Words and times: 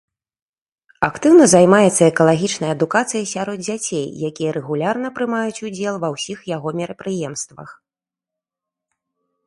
Актыўна 1.07 1.45
займаецца 1.51 1.99
экалагічнай 2.11 2.71
адукацыяй 2.77 3.25
сярод 3.33 3.57
дзяцей, 3.67 4.05
якія 4.31 4.49
рэгулярна 4.59 5.07
прымаюць 5.21 5.63
удзел 5.69 5.95
ва 6.07 6.15
ўсіх 6.19 6.39
яго 6.57 6.69
мерапрыемствах. 6.83 7.69